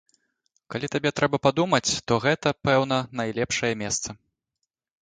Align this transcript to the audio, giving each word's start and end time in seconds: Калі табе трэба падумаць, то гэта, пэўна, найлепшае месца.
Калі 0.75 0.89
табе 0.95 1.09
трэба 1.19 1.39
падумаць, 1.49 1.91
то 2.09 2.13
гэта, 2.25 2.57
пэўна, 2.71 2.97
найлепшае 3.21 3.73
месца. 3.85 4.21